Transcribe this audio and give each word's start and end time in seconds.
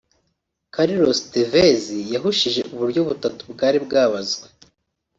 Carlos 0.73 1.17
Tevez 1.31 1.83
yahushije 2.13 2.61
uburyo 2.73 3.01
butatu 3.09 3.41
bwari 3.53 3.77
bwabazwe 3.85 4.45